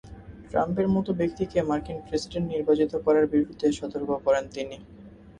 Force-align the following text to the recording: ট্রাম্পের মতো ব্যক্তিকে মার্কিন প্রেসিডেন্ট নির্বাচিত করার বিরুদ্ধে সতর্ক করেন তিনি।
ট্রাম্পের 0.49 0.87
মতো 0.95 1.11
ব্যক্তিকে 1.13 1.57
মার্কিন 1.69 1.97
প্রেসিডেন্ট 2.07 2.47
নির্বাচিত 2.53 2.91
করার 3.05 3.25
বিরুদ্ধে 3.33 3.67
সতর্ক 3.79 4.09
করেন 4.25 4.45
তিনি। 4.55 4.77